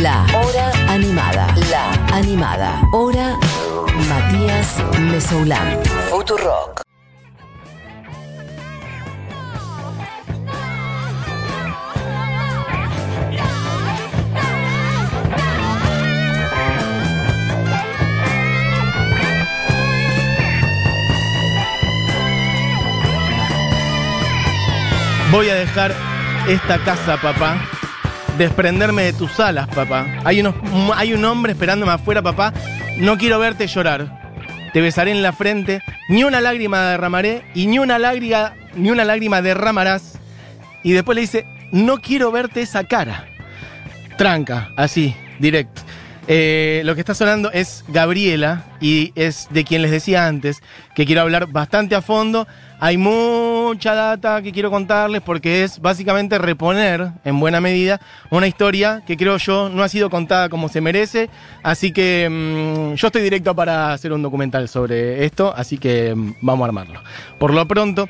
[0.00, 1.54] La Hora Animada.
[1.70, 2.80] La Animada.
[2.92, 3.36] Hora
[4.08, 5.78] Matías Mesoulán.
[6.08, 6.80] Futurock.
[25.30, 25.94] Voy a dejar
[26.48, 27.81] esta casa, papá.
[28.38, 30.06] Desprenderme de tus alas, papá.
[30.24, 30.54] Hay, unos,
[30.96, 32.52] hay un hombre esperándome afuera, papá.
[32.96, 34.32] No quiero verte llorar.
[34.72, 35.82] Te besaré en la frente.
[36.08, 40.18] Ni una lágrima derramaré y ni una lágrima, ni una lágrima derramarás.
[40.82, 43.26] Y después le dice, no quiero verte esa cara.
[44.16, 45.82] Tranca, así, directo.
[46.28, 50.62] Eh, lo que está sonando es Gabriela y es de quien les decía antes
[50.94, 52.46] que quiero hablar bastante a fondo.
[52.84, 59.04] Hay mucha data que quiero contarles porque es básicamente reponer en buena medida una historia
[59.06, 61.30] que creo yo no ha sido contada como se merece.
[61.62, 66.34] Así que mm, yo estoy directo para hacer un documental sobre esto, así que mm,
[66.40, 67.00] vamos a armarlo.
[67.38, 68.08] Por lo pronto,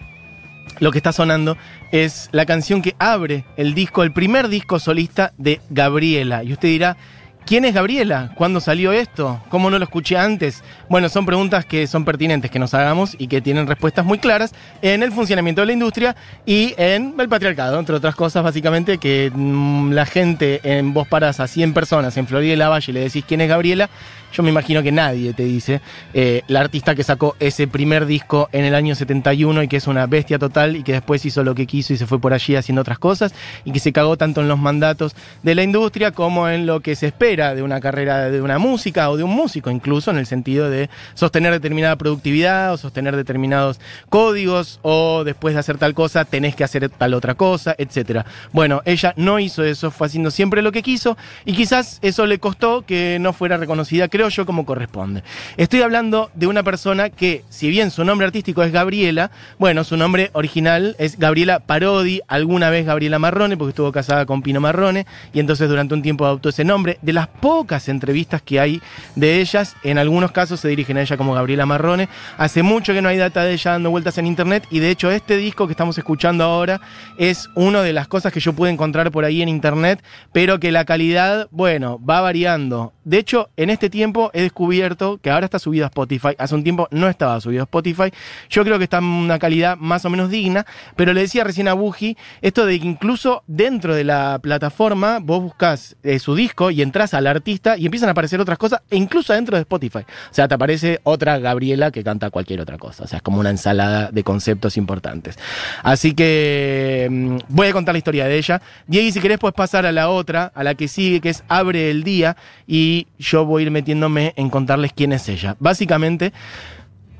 [0.80, 1.58] lo que está sonando
[1.90, 6.44] es la canción que abre el disco, el primer disco solista de Gabriela.
[6.44, 6.96] Y usted dirá,
[7.44, 8.30] ¿Quién es Gabriela?
[8.36, 9.42] ¿Cuándo salió esto?
[9.48, 10.62] ¿Cómo no lo escuché antes?
[10.88, 14.54] Bueno, son preguntas que son pertinentes que nos hagamos y que tienen respuestas muy claras
[14.80, 19.32] en el funcionamiento de la industria y en el patriarcado, entre otras cosas, básicamente, que
[19.34, 22.94] mm, la gente en vos paras a 100 personas en Florida y la Valle y
[22.94, 23.90] le decís quién es Gabriela,
[24.32, 25.80] yo me imagino que nadie te dice.
[26.14, 29.86] Eh, la artista que sacó ese primer disco en el año 71 y que es
[29.86, 32.56] una bestia total y que después hizo lo que quiso y se fue por allí
[32.56, 36.48] haciendo otras cosas y que se cagó tanto en los mandatos de la industria como
[36.48, 39.70] en lo que se espera de una carrera de una música o de un músico,
[39.70, 45.60] incluso en el sentido de sostener determinada productividad o sostener determinados códigos o después de
[45.60, 48.24] hacer tal cosa tenés que hacer tal otra cosa, etc.
[48.52, 52.38] Bueno, ella no hizo eso, fue haciendo siempre lo que quiso y quizás eso le
[52.38, 55.22] costó que no fuera reconocida, creo yo como corresponde.
[55.56, 59.96] Estoy hablando de una persona que, si bien su nombre artístico es Gabriela, bueno, su
[59.96, 65.06] nombre original es Gabriela Parodi, alguna vez Gabriela Marrone, porque estuvo casada con Pino Marrone,
[65.32, 66.98] y entonces durante un tiempo adoptó ese nombre.
[67.02, 68.80] De las pocas entrevistas que hay
[69.16, 72.08] de ellas, en algunos casos se dirigen a ella como Gabriela Marrone.
[72.38, 75.10] Hace mucho que no hay data de ella dando vueltas en internet, y de hecho
[75.10, 76.80] este disco que estamos escuchando ahora
[77.18, 80.72] es una de las cosas que yo pude encontrar por ahí en internet, pero que
[80.72, 82.92] la calidad, bueno, va variando.
[83.04, 86.30] De hecho, en este tiempo he descubierto que ahora está subido a Spotify.
[86.38, 88.12] Hace un tiempo no estaba subido a Spotify.
[88.50, 91.68] Yo creo que está en una calidad más o menos digna, pero le decía recién
[91.68, 96.70] a Buji esto de que incluso dentro de la plataforma vos buscas eh, su disco
[96.70, 100.00] y entras al artista y empiezan a aparecer otras cosas, e incluso dentro de Spotify.
[100.00, 103.04] O sea, te aparece otra Gabriela que canta cualquier otra cosa.
[103.04, 105.38] O sea, es como una ensalada de conceptos importantes.
[105.82, 108.62] Así que mm, voy a contar la historia de ella.
[108.86, 111.90] Diego, si querés, puedes pasar a la otra, a la que sigue, que es Abre
[111.90, 112.36] el Día,
[112.66, 113.70] y yo voy a ir
[114.04, 115.56] en contarles quién es ella.
[115.58, 116.32] Básicamente,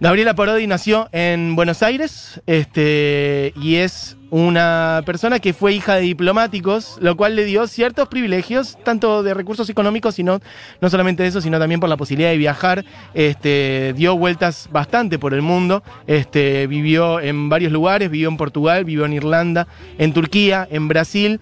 [0.02, 6.00] Gabriela Parodi nació en Buenos Aires este, y es una persona que fue hija de
[6.00, 10.40] diplomáticos, lo cual le dio ciertos privilegios, tanto de recursos económicos, sino
[10.80, 12.84] no solamente eso, sino también por la posibilidad de viajar.
[13.14, 18.84] Este, dio vueltas bastante por el mundo, este, vivió en varios lugares, vivió en Portugal,
[18.84, 21.40] vivió en Irlanda, en Turquía, en Brasil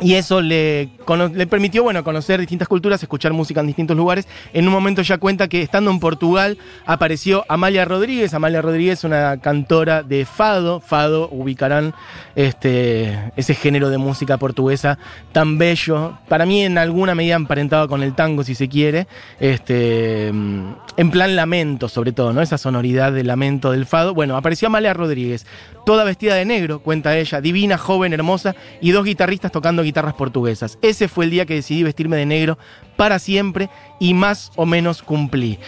[0.00, 0.90] y eso le,
[1.34, 4.28] le, permitió, bueno, conocer distintas culturas, escuchar música en distintos lugares.
[4.52, 8.34] En un momento ya cuenta que estando en Portugal apareció Amalia Rodríguez.
[8.34, 10.80] Amalia Rodríguez, una cantora de fado.
[10.80, 11.94] Fado, ubicarán
[12.34, 14.98] este, ese género de música portuguesa
[15.32, 16.18] tan bello.
[16.28, 19.06] Para mí, en alguna medida emparentado con el tango, si se quiere.
[19.40, 22.42] Este, en plan lamento, sobre todo, ¿no?
[22.42, 24.14] Esa sonoridad de lamento del fado.
[24.14, 25.46] Bueno, apareció Amalia Rodríguez,
[25.84, 30.78] toda vestida de negro, cuenta ella, divina, joven, hermosa, y dos guitarristas tocando guitarras portuguesas.
[30.82, 32.58] Ese fue el día que decidí vestirme de negro
[32.96, 35.58] para siempre y más o menos cumplí.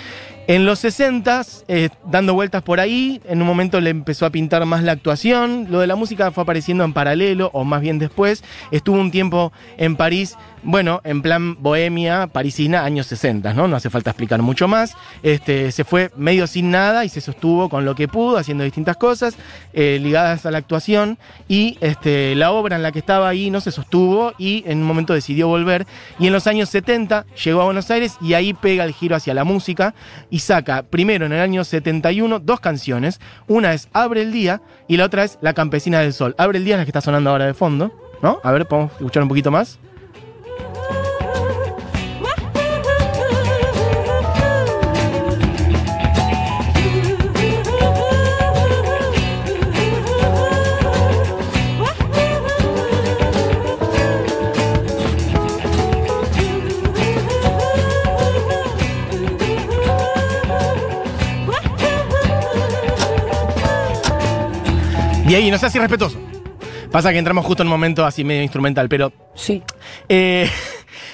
[0.48, 4.64] En los 60, eh, dando vueltas por ahí, en un momento le empezó a pintar
[4.64, 8.42] más la actuación, lo de la música fue apareciendo en paralelo, o más bien después,
[8.70, 13.68] estuvo un tiempo en París bueno, en plan bohemia, parisina, años 60, ¿no?
[13.68, 14.94] No hace falta explicar mucho más.
[15.22, 18.96] Este, se fue medio sin nada y se sostuvo con lo que pudo, haciendo distintas
[18.96, 19.36] cosas
[19.72, 21.18] eh, ligadas a la actuación.
[21.48, 24.84] Y este, la obra en la que estaba ahí no se sostuvo y en un
[24.84, 25.86] momento decidió volver.
[26.18, 29.34] Y en los años 70 llegó a Buenos Aires y ahí pega el giro hacia
[29.34, 29.94] la música
[30.30, 33.20] y saca primero en el año 71 dos canciones.
[33.46, 36.34] Una es Abre el Día y la otra es La Campesina del Sol.
[36.38, 37.92] Abre el Día es la que está sonando ahora de fondo.
[38.22, 38.40] ¿No?
[38.42, 39.78] A ver, podemos escuchar un poquito más.
[65.28, 66.18] Diego, no seas irrespetuoso.
[66.90, 69.62] Pasa que entramos justo en un momento así medio instrumental, pero Sí.
[70.08, 70.48] eh,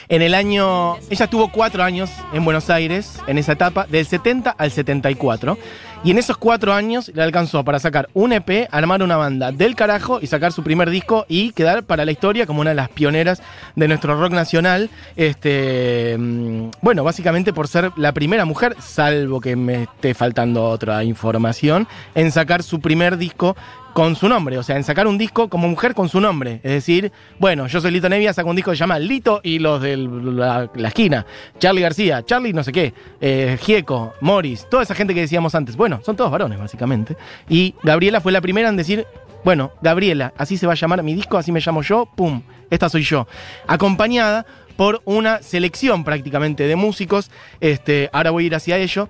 [0.09, 0.97] en el año.
[1.11, 5.59] Ella estuvo cuatro años en Buenos Aires, en esa etapa, del 70 al 74.
[6.05, 9.75] Y en esos cuatro años le alcanzó para sacar un EP, armar una banda del
[9.75, 12.91] carajo y sacar su primer disco y quedar para la historia como una de las
[12.91, 13.43] pioneras
[13.75, 14.91] de nuestro rock nacional.
[15.17, 21.03] Este, mm, bueno, básicamente por ser la primera mujer, salvo que me esté faltando otra
[21.05, 23.57] información, en sacar su primer disco
[23.95, 26.61] con su nombre, o sea, en sacar un disco como mujer con su nombre.
[26.65, 29.61] Es decir, bueno, yo soy Lito Nevia, saco un disco que se llama Lito y
[29.61, 31.25] los de la, esquina.
[31.59, 35.77] Charlie García, Charlie no sé qué, eh, Gieco, Morris, toda esa gente que decíamos antes.
[35.77, 37.17] Bueno, son todos varones, básicamente.
[37.49, 39.07] Y Gabriela fue la primera en decir,
[39.45, 42.89] bueno, Gabriela, así se va a llamar mi disco, así me llamo yo, pum, esta
[42.89, 43.29] soy yo.
[43.69, 44.45] Acompañada
[44.77, 47.31] por una selección prácticamente de músicos,
[47.61, 49.09] este, ahora voy a ir hacia ello.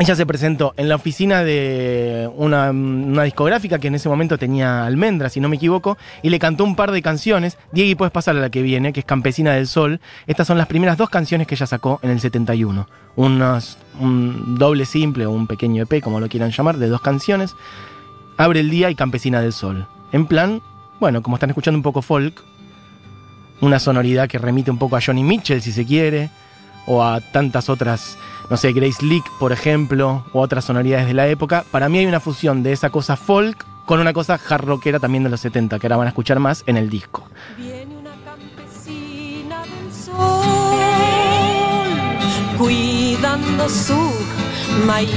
[0.00, 2.72] Ella se presentó en la oficina de una,
[3.24, 6.76] discográfica que en ese momento tenía Almendra, si no me equivoco, y le cantó un
[6.76, 7.58] par de canciones.
[7.72, 10.00] Diego, puedes pasar a la que viene, que es Campesina del Sol.
[10.28, 12.86] Estas son las primeras dos canciones que ella sacó en el 71.
[13.16, 17.56] Unas- un doble simple o un pequeño EP, como lo quieran llamar, de dos canciones.
[18.36, 19.88] Abre el día y Campesina del Sol.
[20.12, 20.62] En plan,
[21.00, 22.40] bueno, como están escuchando un poco folk,
[23.60, 26.30] una sonoridad que remite un poco a Johnny Mitchell, si se quiere,
[26.86, 28.16] o a tantas otras,
[28.50, 31.64] no sé, Grace Leak, por ejemplo, o otras sonoridades de la época.
[31.70, 35.24] Para mí hay una fusión de esa cosa folk con una cosa hard rockera también
[35.24, 37.26] de los 70, que ahora van a escuchar más en el disco.
[37.56, 40.14] Viene una campesina del sol
[42.58, 44.12] cuidando su
[44.86, 45.08] maíz.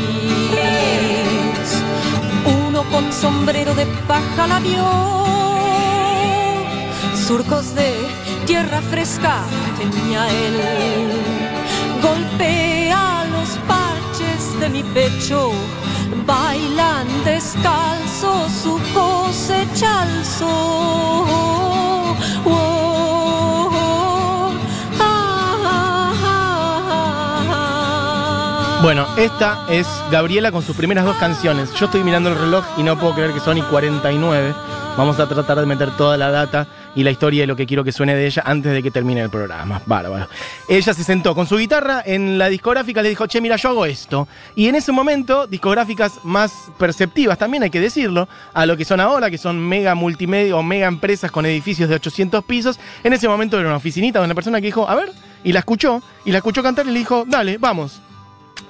[2.67, 4.87] Uno con sombrero de paja la vio.
[7.15, 7.93] Surcos de
[8.45, 9.43] tierra fresca
[9.77, 11.01] tenía él.
[12.01, 12.80] Parches
[14.69, 15.51] mi pecho.
[16.25, 20.01] Bailan descalzo su cosecha.
[28.81, 31.71] Bueno, esta es Gabriela con sus primeras dos canciones.
[31.75, 34.55] Yo estoy mirando el reloj y no puedo creer que son y 49.
[34.97, 36.65] Vamos a tratar de meter toda la data
[36.95, 39.21] y la historia de lo que quiero que suene de ella antes de que termine
[39.21, 39.81] el programa.
[39.85, 40.27] Bárbaro.
[40.67, 43.85] Ella se sentó con su guitarra en la discográfica, le dijo, che, mira, yo hago
[43.85, 44.27] esto.
[44.55, 48.99] Y en ese momento, discográficas más perceptivas, también hay que decirlo, a lo que son
[48.99, 53.27] ahora, que son mega multimedia o mega empresas con edificios de 800 pisos, en ese
[53.27, 55.11] momento era una oficinita donde una persona que dijo, a ver,
[55.43, 58.01] y la escuchó, y la escuchó cantar y le dijo, dale, vamos.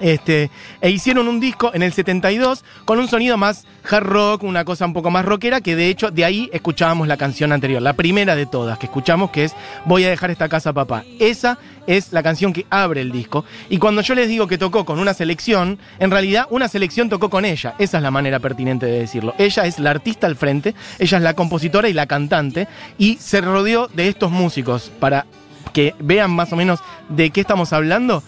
[0.00, 0.50] Este,
[0.80, 4.86] e hicieron un disco en el 72 con un sonido más hard rock, una cosa
[4.86, 8.34] un poco más rockera, que de hecho de ahí escuchábamos la canción anterior, la primera
[8.34, 9.54] de todas que escuchamos, que es
[9.84, 11.04] Voy a dejar esta casa, papá.
[11.18, 13.44] Esa es la canción que abre el disco.
[13.68, 17.30] Y cuando yo les digo que tocó con una selección, en realidad una selección tocó
[17.30, 17.74] con ella.
[17.78, 19.34] Esa es la manera pertinente de decirlo.
[19.38, 22.68] Ella es la artista al frente, ella es la compositora y la cantante,
[22.98, 25.26] y se rodeó de estos músicos para
[25.72, 28.22] que vean más o menos de qué estamos hablando.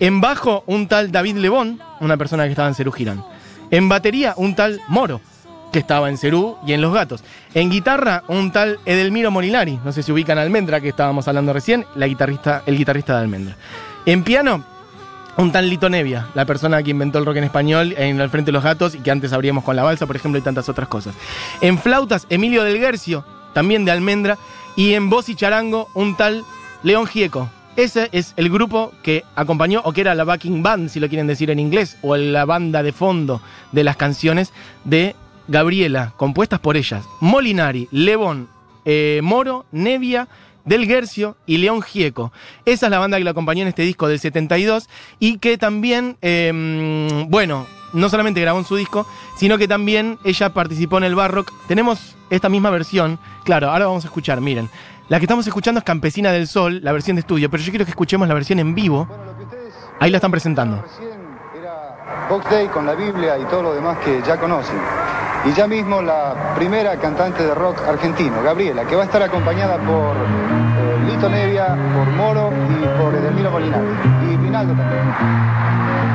[0.00, 3.22] En bajo, un tal David Lebón, una persona que estaba en Cerú Girán.
[3.70, 5.20] En batería, un tal Moro,
[5.72, 7.22] que estaba en Cerú y en Los Gatos.
[7.54, 11.52] En guitarra, un tal Edelmiro Molinari, no sé si ubican a Almendra, que estábamos hablando
[11.52, 13.56] recién, la guitarrista, el guitarrista de Almendra.
[14.06, 14.64] En piano,
[15.36, 18.48] un tal Lito Nevia, la persona que inventó el rock en español en el Frente
[18.48, 20.88] de los Gatos y que antes abríamos con la balsa, por ejemplo, y tantas otras
[20.88, 21.14] cosas.
[21.60, 24.38] En flautas, Emilio del Guercio, también de Almendra.
[24.76, 26.42] Y en voz y charango, un tal
[26.82, 27.50] León Gieco.
[27.80, 31.26] Ese es el grupo que acompañó, o que era la backing band, si lo quieren
[31.26, 33.40] decir en inglés, o la banda de fondo
[33.72, 34.52] de las canciones
[34.84, 35.16] de
[35.48, 37.06] Gabriela, compuestas por ellas.
[37.20, 38.50] Molinari, Lebón,
[38.84, 40.28] eh, Moro, Nevia,
[40.66, 42.34] Del Guercio y León Gieco.
[42.66, 46.18] Esa es la banda que lo acompañó en este disco del 72 y que también,
[46.20, 49.06] eh, bueno, no solamente grabó en su disco,
[49.38, 51.50] sino que también ella participó en el Barrock.
[51.66, 54.68] Tenemos esta misma versión, claro, ahora vamos a escuchar, miren.
[55.10, 57.84] La que estamos escuchando es Campesina del Sol, la versión de estudio, pero yo quiero
[57.84, 59.06] que escuchemos la versión en vivo.
[59.06, 60.80] Bueno, lo que ustedes Ahí la están presentando.
[60.82, 61.18] recién
[61.60, 64.76] era Box Day con la Biblia y todo lo demás que ya conocen.
[65.46, 69.78] Y ya mismo la primera cantante de rock argentino, Gabriela, que va a estar acompañada
[69.78, 73.88] por eh, Lito Nevia, por Moro y por Edelmiro Molinari.
[74.30, 75.02] Y Rinaldo también.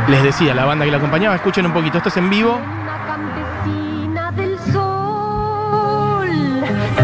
[0.07, 2.55] Les decía, la banda que la acompañaba, escuchen un poquito, esto es en vivo.
[2.55, 6.29] Una campesina del sol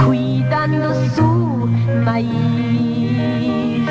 [0.05, 1.30] cuidando su
[2.01, 3.87] maíz.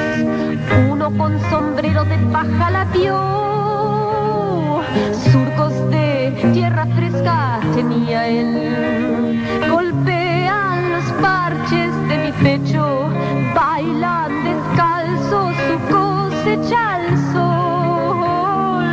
[0.90, 4.82] Uno con sombrero de paja la vio.
[5.30, 9.40] Surcos de tierra fresca tenía él.
[9.70, 13.08] Golpean los parches de mi pecho.
[13.54, 18.88] Bailan descalzo su cosecha al sol.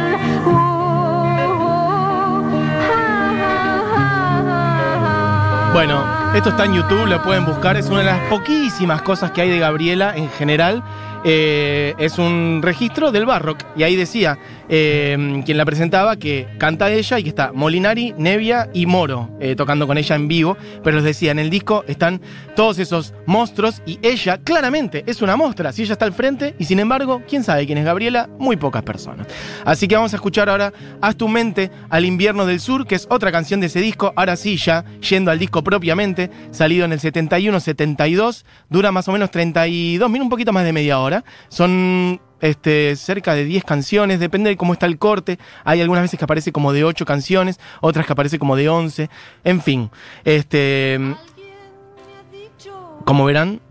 [0.46, 0.52] Oh,
[1.60, 2.44] oh,
[5.70, 5.74] oh.
[5.74, 7.78] Bueno, esto está en YouTube, lo pueden buscar.
[7.78, 10.84] Es una de las poquísimas cosas que hay de Gabriela en general.
[11.24, 13.64] Eh, es un registro del Barrock.
[13.76, 14.38] Y ahí decía,
[14.70, 19.56] eh, quien la presentaba, que canta ella y que está Molinari, Nevia y Moro eh,
[19.56, 20.58] tocando con ella en vivo.
[20.84, 22.22] Pero les decía, en el disco están
[22.56, 25.72] todos esos monstruos y ella claramente es una mostra.
[25.72, 28.84] Si ella está al frente y sin embargo, quién sabe quién es Gabriela, muy pocas
[28.84, 29.28] personas.
[29.66, 33.08] Así que vamos a escuchar ahora Haz tu mente al invierno del sur, que es
[33.10, 34.14] otra canción de ese disco.
[34.16, 39.32] Ahora sí, ya yendo al disco propiamente, salido en el 71-72, dura más o menos
[39.32, 41.07] 32 minutos, un poquito más de media hora.
[41.50, 45.40] Son este, cerca de 10 canciones, depende de cómo está el corte.
[45.64, 49.10] Hay algunas veces que aparece como de 8 canciones, otras que aparece como de 11.
[49.44, 49.90] En fin,
[50.24, 51.00] este,
[53.06, 53.62] como verán,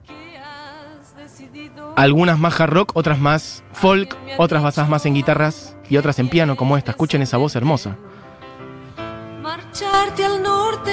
[1.97, 6.29] algunas más hard rock, otras más folk, otras basadas más en guitarras y otras en
[6.29, 6.93] piano, como esta.
[6.93, 7.97] Escuchen esa voz hermosa.
[9.41, 10.93] Marcharte al norte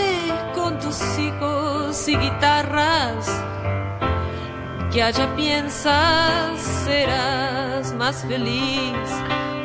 [0.55, 3.43] con tus hijos y guitarras.
[4.93, 8.93] Que allá piensas serás más feliz.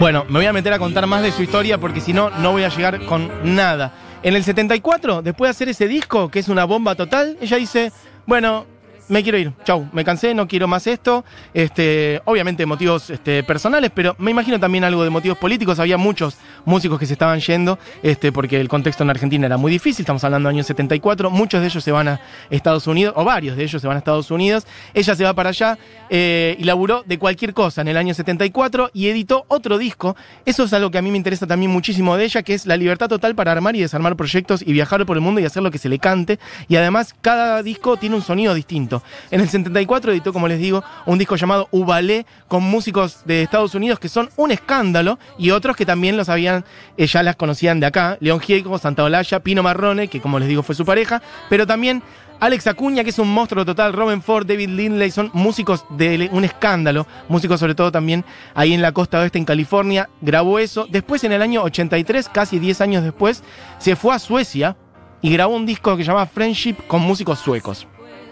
[0.00, 2.52] Bueno, me voy a meter a contar más de su historia porque si no, no
[2.52, 3.92] voy a llegar con nada.
[4.22, 7.92] En el 74, después de hacer ese disco, que es una bomba total, ella dice,
[8.24, 8.64] bueno,
[9.08, 11.24] me quiero ir, chau, me cansé, no quiero más esto.
[11.54, 15.78] Este, obviamente motivos este, personales, pero me imagino también algo de motivos políticos.
[15.78, 19.72] Había muchos músicos que se estaban yendo, este, porque el contexto en Argentina era muy
[19.72, 23.24] difícil, estamos hablando de años 74, muchos de ellos se van a Estados Unidos, o
[23.24, 24.66] varios de ellos se van a Estados Unidos.
[24.94, 25.78] Ella se va para allá
[26.10, 30.16] eh, y laburó de cualquier cosa en el año 74 y editó otro disco.
[30.44, 32.76] Eso es algo que a mí me interesa también muchísimo de ella, que es la
[32.76, 35.70] libertad total para armar y desarmar proyectos y viajar por el mundo y hacer lo
[35.70, 36.38] que se le cante.
[36.68, 38.97] Y además cada disco tiene un sonido distinto.
[39.30, 43.74] En el 74 editó, como les digo, un disco llamado Ubalé con músicos de Estados
[43.74, 46.64] Unidos que son un escándalo y otros que también los habían,
[46.96, 50.48] eh, ya las conocían de acá, León Gieco, Santa Olalla, Pino Marrone, que como les
[50.48, 52.02] digo fue su pareja, pero también
[52.40, 56.44] Alex Acuña, que es un monstruo total, Robin Ford, David Lindley, son músicos de un
[56.44, 58.24] escándalo, músicos sobre todo también
[58.54, 60.86] ahí en la costa oeste en California, grabó eso.
[60.88, 63.42] Después en el año 83, casi 10 años después,
[63.78, 64.76] se fue a Suecia
[65.20, 67.88] y grabó un disco que se llama Friendship con músicos suecos.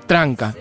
[0.07, 0.55] Tranca,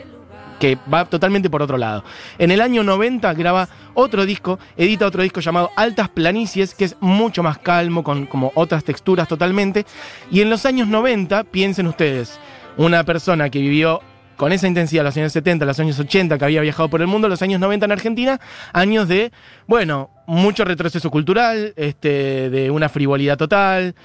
[0.59, 2.03] que va totalmente por otro lado.
[2.37, 6.95] En el año 90 graba otro disco, edita otro disco llamado Altas Planicies, que es
[6.99, 9.85] mucho más calmo, con como otras texturas totalmente.
[10.31, 12.39] Y en los años 90, piensen ustedes,
[12.77, 14.01] una persona que vivió
[14.35, 17.29] con esa intensidad los años 70, los años 80, que había viajado por el mundo,
[17.29, 18.39] los años 90 en Argentina,
[18.73, 19.31] años de,
[19.67, 23.95] bueno, mucho retroceso cultural, este, de una frivolidad total,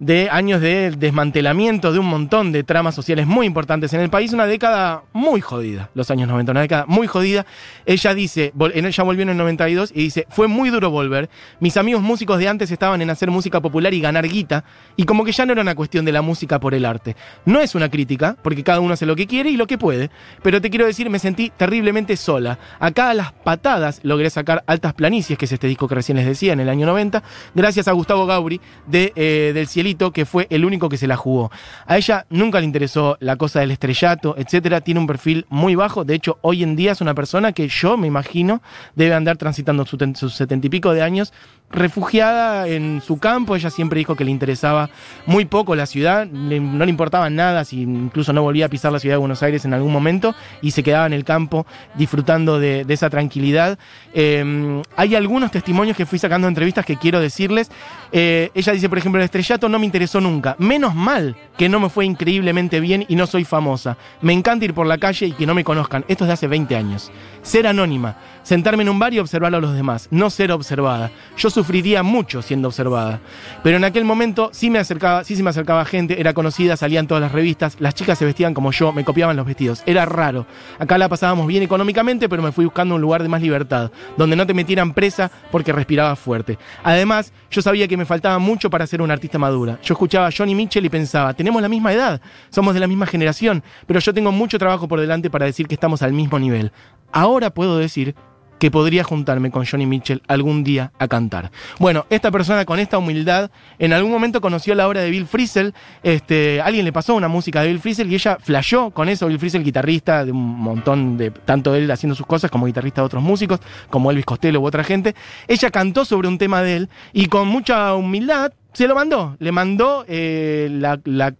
[0.00, 4.32] de años de desmantelamiento de un montón de tramas sociales muy importantes en el país,
[4.32, 7.46] una década muy jodida, los años 90, una década muy jodida.
[7.84, 11.28] Ella dice, ella volvió en el 92 y dice, fue muy duro volver.
[11.60, 14.64] Mis amigos músicos de antes estaban en hacer música popular y ganar guita,
[14.96, 17.16] y como que ya no era una cuestión de la música por el arte.
[17.44, 20.10] No es una crítica, porque cada uno hace lo que quiere y lo que puede,
[20.42, 22.58] pero te quiero decir, me sentí terriblemente sola.
[22.78, 26.26] Acá a las patadas logré sacar Altas Planicies, que es este disco que recién les
[26.26, 27.22] decía, en el año 90,
[27.54, 31.16] gracias a Gustavo Gauri de, eh, del Cielito que fue el único que se la
[31.16, 31.50] jugó.
[31.86, 34.80] A ella nunca le interesó la cosa del estrellato, etcétera.
[34.80, 36.04] Tiene un perfil muy bajo.
[36.04, 38.62] De hecho, hoy en día es una persona que yo me imagino
[38.94, 41.32] debe andar transitando sus setenta y pico de años
[41.70, 44.90] refugiada en su campo, ella siempre dijo que le interesaba
[45.26, 48.98] muy poco la ciudad, no le importaba nada, si incluso no volvía a pisar la
[48.98, 52.86] ciudad de Buenos Aires en algún momento y se quedaba en el campo disfrutando de,
[52.88, 53.78] esa tranquilidad.
[54.14, 57.70] Em, hay algunos testimonios que fui sacando en entrevistas que quiero decirles.
[58.12, 60.56] Eh, ella dice, por ejemplo, el estrellato no me interesó nunca.
[60.58, 63.98] Menos mal que no me fue increíblemente bien y no soy famosa.
[64.22, 66.04] Me encanta ir por la calle y que no me conozcan.
[66.08, 67.10] Esto es de hace 20 años.
[67.42, 71.10] Ser anónima, sentarme en un bar y observar a los demás, no ser observada.
[71.36, 73.18] Yo sufriría mucho siendo observada.
[73.64, 77.08] Pero en aquel momento sí me acercaba, sí se me acercaba gente, era conocida, salían
[77.08, 79.82] todas las revistas, las chicas se vestían como yo, me copiaban los vestidos.
[79.84, 80.46] Era raro.
[80.78, 84.36] Acá la pasábamos bien económicamente, pero me fui buscando un lugar de más libertad, donde
[84.36, 86.58] no te metieran presa porque respiraba fuerte.
[86.84, 89.80] Además, yo sabía que me faltaba mucho para ser una artista madura.
[89.82, 93.06] Yo escuchaba a Johnny Mitchell y pensaba, tenemos la misma edad, somos de la misma
[93.06, 96.70] generación, pero yo tengo mucho trabajo por delante para decir que estamos al mismo nivel.
[97.10, 98.14] Ahora puedo decir
[98.58, 101.50] que podría juntarme con Johnny Mitchell algún día a cantar.
[101.78, 105.74] Bueno, esta persona con esta humildad en algún momento conoció la obra de Bill Frisell,
[106.02, 109.38] este, alguien le pasó una música de Bill Frisell y ella flashó con eso, Bill
[109.38, 113.22] Frisell guitarrista de un montón de, tanto él haciendo sus cosas como guitarrista de otros
[113.22, 113.60] músicos,
[113.90, 115.14] como Elvis Costello u otra gente,
[115.46, 119.50] ella cantó sobre un tema de él y con mucha humildad se lo mandó, le
[119.50, 120.80] mandó eh,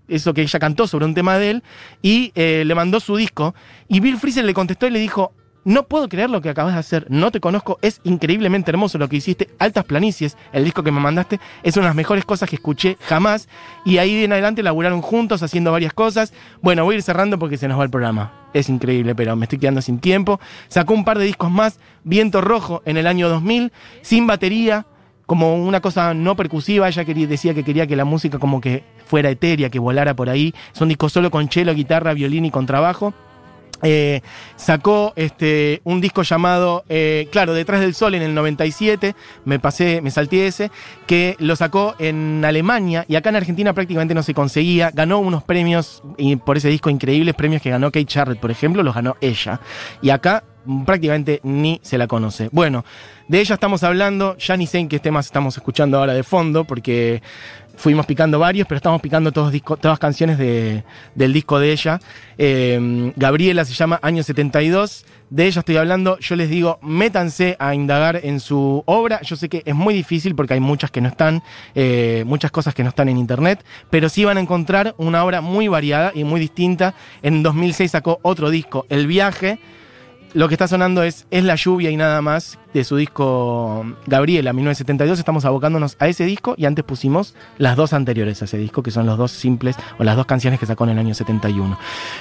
[0.09, 1.63] eso que ella cantó sobre un tema de él
[2.03, 3.55] y eh, le mandó su disco.
[3.87, 5.35] Y Bill Frisell le contestó y le dijo,
[5.69, 9.07] no puedo creer lo que acabas de hacer, no te conozco, es increíblemente hermoso lo
[9.07, 12.49] que hiciste, Altas Planicies, el disco que me mandaste, es una de las mejores cosas
[12.49, 13.51] que escuché jamás,
[13.85, 16.33] y ahí en adelante laburaron juntos haciendo varias cosas.
[16.63, 18.33] Bueno, voy a ir cerrando porque se nos va el programa.
[18.55, 20.41] Es increíble, pero me estoy quedando sin tiempo.
[20.69, 23.71] Sacó un par de discos más, Viento Rojo en el año 2000,
[24.01, 24.87] sin batería,
[25.27, 29.29] como una cosa no percusiva, ella decía que quería que la música como que fuera
[29.29, 30.55] etérea, que volara por ahí.
[30.75, 33.13] Es un disco solo con cello, guitarra, violín y contrabajo.
[33.83, 34.23] Eh,
[34.57, 40.01] sacó este, un disco llamado, eh, claro, Detrás del Sol en el 97, me pasé,
[40.03, 40.71] me salté ese,
[41.07, 44.91] que lo sacó en Alemania y acá en Argentina prácticamente no se conseguía.
[44.93, 48.83] Ganó unos premios y por ese disco increíbles, premios que ganó Kate Charlotte, por ejemplo,
[48.83, 49.61] los ganó ella.
[50.03, 50.45] Y acá
[50.85, 52.49] prácticamente ni se la conoce.
[52.53, 52.85] Bueno,
[53.29, 56.65] de ella estamos hablando, ya ni sé en qué temas estamos escuchando ahora de fondo,
[56.65, 57.23] porque
[57.79, 62.01] fuimos picando varios, pero estamos picando todos todas canciones de, del disco de ella.
[62.37, 65.07] Eh, Gabriela se llama Año 72.
[65.31, 66.19] De ella estoy hablando.
[66.19, 69.21] Yo les digo, métanse a indagar en su obra.
[69.23, 71.43] Yo sé que es muy difícil porque hay muchas que no están,
[71.75, 75.41] eh, muchas cosas que no están en internet, pero sí van a encontrar una obra
[75.41, 76.95] muy variada y muy distinta.
[77.23, 79.59] En 2006 sacó otro disco, El Viaje
[80.35, 84.53] lo que está sonando es Es la lluvia y nada más de su disco Gabriela
[84.53, 85.19] 1972.
[85.19, 88.91] Estamos abocándonos a ese disco y antes pusimos las dos anteriores a ese disco, que
[88.91, 91.79] son los dos simples o las dos canciones que sacó en el año 71.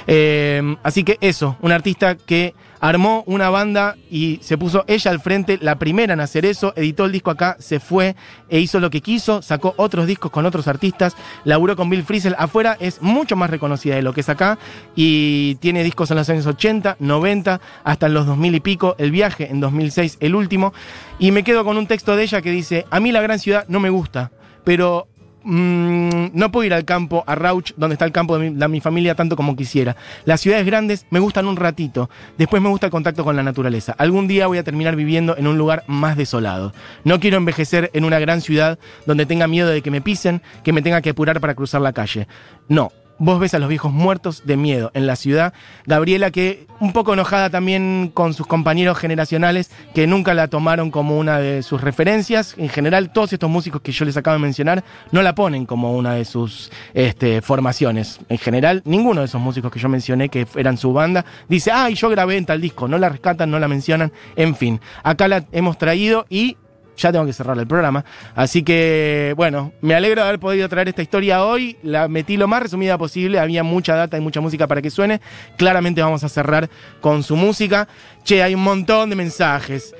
[0.07, 5.19] Eh, así que eso, un artista que armó una banda y se puso ella al
[5.19, 8.15] frente, la primera en hacer eso, editó el disco acá, se fue
[8.49, 12.35] e hizo lo que quiso, sacó otros discos con otros artistas, laburó con Bill Frisell.
[12.37, 14.57] Afuera, es mucho más reconocida de lo que es acá
[14.95, 19.11] y tiene discos en los años 80, 90, hasta en los 2000 y pico, El
[19.11, 20.73] viaje en 2006, el último,
[21.19, 23.65] y me quedo con un texto de ella que dice, a mí la gran ciudad
[23.67, 24.31] no me gusta,
[24.63, 25.07] pero
[25.47, 28.81] mm, no puedo ir al campo, a Rauch, donde está el campo de mi, mi,
[28.81, 29.95] familia, tanto como quisiera.
[30.25, 33.95] Las ciudades grandes me gustan un ratito, después me gusta el contacto con la naturaleza.
[33.97, 36.73] Algún día voy a terminar viviendo en un lugar más desolado.
[37.03, 40.73] No quiero envejecer en una gran ciudad donde tenga miedo de que me pisen, que
[40.73, 42.27] me tenga que apurar para cruzar la calle.
[42.67, 45.53] No, Vos ves a los viejos muertos de miedo en la ciudad.
[45.85, 51.17] Gabriela, que un poco enojada también con sus compañeros generacionales, que nunca la tomaron como
[51.17, 52.53] una de sus referencias.
[52.57, 55.93] En general, todos estos músicos que yo les acabo de mencionar no la ponen como
[55.93, 58.19] una de sus este, formaciones.
[58.29, 61.95] En general, ninguno de esos músicos que yo mencioné, que eran su banda, dice, ay,
[61.95, 62.87] yo grabé en tal disco.
[62.87, 64.11] No la rescatan, no la mencionan.
[64.35, 66.57] En fin, acá la hemos traído y
[66.97, 68.03] ya tengo que cerrar el programa.
[68.35, 71.77] Así que, bueno, me alegro de haber podido traer esta historia hoy.
[71.83, 73.39] La metí lo más resumida posible.
[73.39, 75.21] Había mucha data y mucha música para que suene.
[75.57, 77.87] Claramente vamos a cerrar con su música.
[78.23, 79.95] Che, hay un montón de mensajes.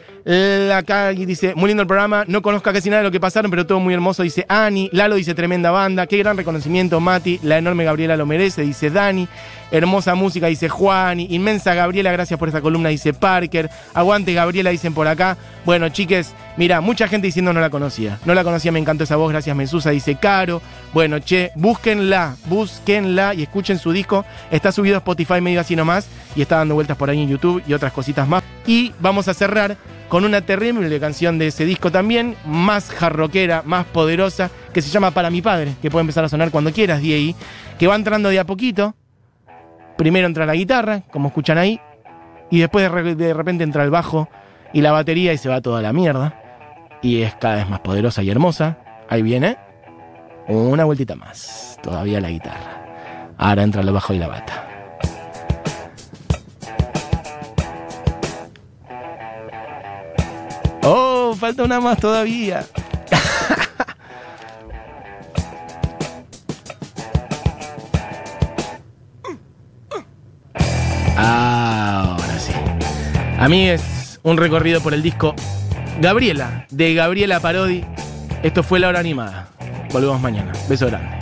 [0.74, 3.66] Acá dice, muy lindo el programa, no conozco casi nada de lo que pasaron, pero
[3.66, 4.90] todo muy hermoso, dice Ani.
[4.92, 7.40] Lalo dice, tremenda banda, qué gran reconocimiento, Mati.
[7.44, 9.30] La enorme Gabriela lo merece, dice Dani.
[9.72, 11.22] Hermosa música, dice Juan.
[11.22, 13.70] Inmensa Gabriela, gracias por esta columna, dice Parker.
[13.94, 15.38] Aguante Gabriela, dicen por acá.
[15.66, 18.20] Bueno, chiques, mira, mucha gente diciendo no la conocía.
[18.26, 20.62] No la conocía, me encantó esa voz, gracias Mesusa, dice Caro.
[20.94, 24.26] Bueno, che, búsquenla, búsquenla y escuchen su disco.
[24.52, 27.64] Está subido a Spotify medio así nomás y está dando vueltas por ahí en YouTube
[27.66, 28.44] y otras cositas más.
[28.66, 29.78] Y vamos a cerrar
[30.10, 35.12] con una terrible canción de ese disco también, más jarroquera, más poderosa, que se llama
[35.12, 37.36] Para mi padre, que puede empezar a sonar cuando quieras, D.I.,
[37.78, 38.96] que va entrando de a poquito.
[39.98, 41.80] Primero entra la guitarra, como escuchan ahí,
[42.50, 44.30] y después de repente entra el bajo
[44.74, 46.42] y la batería y se va toda la mierda.
[47.02, 48.78] Y es cada vez más poderosa y hermosa.
[49.10, 49.58] Ahí viene.
[50.48, 51.78] Una vueltita más.
[51.84, 53.34] Todavía la guitarra.
[53.38, 54.67] Ahora entra el bajo y la bata.
[61.38, 62.66] Falta una más todavía.
[71.16, 72.54] Ahora sí.
[73.40, 75.36] A mí es un recorrido por el disco
[76.02, 77.86] Gabriela, de Gabriela Parodi.
[78.42, 79.50] Esto fue La Hora Animada.
[79.92, 80.54] Volvemos mañana.
[80.68, 81.17] Beso grande.